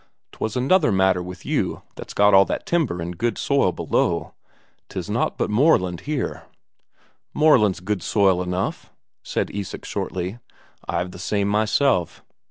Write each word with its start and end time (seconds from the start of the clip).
'Twas 0.31 0.55
another 0.55 0.91
matter 0.91 1.21
with 1.21 1.45
you 1.45 1.83
that's 1.95 2.15
got 2.15 2.33
all 2.33 2.43
that 2.43 2.65
timber 2.65 2.99
and 2.99 3.19
good 3.19 3.37
soil 3.37 3.71
below. 3.71 4.33
'Tis 4.89 5.11
naught 5.11 5.37
but 5.37 5.47
moorland 5.51 5.99
here." 6.09 6.47
"Moorland's 7.35 7.81
good 7.81 8.01
soil 8.01 8.41
enough," 8.41 8.91
said 9.21 9.51
Isak 9.53 9.85
shortly. 9.85 10.39
"I've 10.87 11.11
the 11.11 11.19
same 11.19 11.47
myself." 11.49 12.23